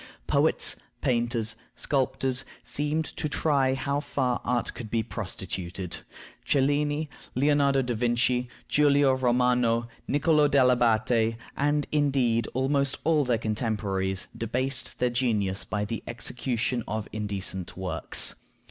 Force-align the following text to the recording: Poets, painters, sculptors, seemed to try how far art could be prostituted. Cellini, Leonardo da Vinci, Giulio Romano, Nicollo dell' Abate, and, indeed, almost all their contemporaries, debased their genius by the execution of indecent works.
Poets, 0.25 0.77
painters, 1.01 1.55
sculptors, 1.75 2.43
seemed 2.63 3.05
to 3.05 3.29
try 3.29 3.75
how 3.75 3.99
far 3.99 4.41
art 4.43 4.73
could 4.73 4.89
be 4.89 5.03
prostituted. 5.03 5.97
Cellini, 6.43 7.07
Leonardo 7.35 7.83
da 7.83 7.93
Vinci, 7.93 8.49
Giulio 8.67 9.13
Romano, 9.15 9.85
Nicollo 10.07 10.47
dell' 10.47 10.71
Abate, 10.71 11.35
and, 11.55 11.85
indeed, 11.91 12.47
almost 12.55 12.97
all 13.03 13.23
their 13.23 13.37
contemporaries, 13.37 14.27
debased 14.35 14.97
their 14.97 15.11
genius 15.11 15.63
by 15.65 15.85
the 15.85 16.01
execution 16.07 16.83
of 16.87 17.07
indecent 17.13 17.77
works. 17.77 18.33